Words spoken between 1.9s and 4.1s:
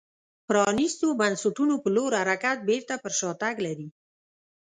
لور حرکت بېرته پر شا تګ لري